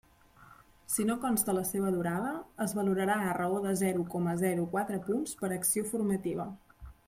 Si 0.93 1.03
no 1.09 1.17
consta 1.25 1.53
la 1.57 1.65
seva 1.71 1.91
durada, 1.97 2.31
es 2.65 2.73
valorarà 2.79 3.19
a 3.27 3.37
raó 3.41 3.61
de 3.69 3.77
zero 3.85 4.07
coma 4.15 4.35
zero 4.43 4.67
quatre 4.75 5.01
punts 5.11 5.41
per 5.43 5.55
acció 5.61 5.89
formativa. 5.95 6.53